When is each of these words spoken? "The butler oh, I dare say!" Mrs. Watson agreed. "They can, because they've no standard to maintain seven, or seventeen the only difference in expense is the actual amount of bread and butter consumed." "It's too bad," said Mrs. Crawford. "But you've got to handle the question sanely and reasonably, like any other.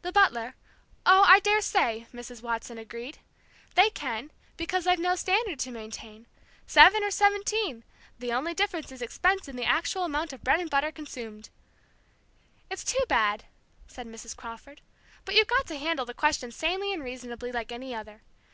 "The 0.00 0.10
butler 0.10 0.54
oh, 1.04 1.22
I 1.28 1.38
dare 1.40 1.60
say!" 1.60 2.06
Mrs. 2.14 2.40
Watson 2.40 2.78
agreed. 2.78 3.18
"They 3.74 3.90
can, 3.90 4.30
because 4.56 4.84
they've 4.84 4.98
no 4.98 5.16
standard 5.16 5.58
to 5.58 5.70
maintain 5.70 6.24
seven, 6.66 7.04
or 7.04 7.10
seventeen 7.10 7.84
the 8.18 8.32
only 8.32 8.54
difference 8.54 8.90
in 8.90 9.02
expense 9.02 9.48
is 9.50 9.54
the 9.54 9.66
actual 9.66 10.04
amount 10.04 10.32
of 10.32 10.42
bread 10.42 10.60
and 10.60 10.70
butter 10.70 10.90
consumed." 10.90 11.50
"It's 12.70 12.84
too 12.84 13.04
bad," 13.06 13.44
said 13.86 14.06
Mrs. 14.06 14.34
Crawford. 14.34 14.80
"But 15.26 15.34
you've 15.34 15.46
got 15.46 15.66
to 15.66 15.76
handle 15.76 16.06
the 16.06 16.14
question 16.14 16.50
sanely 16.50 16.94
and 16.94 17.04
reasonably, 17.04 17.52
like 17.52 17.70
any 17.70 17.94
other. 17.94 18.22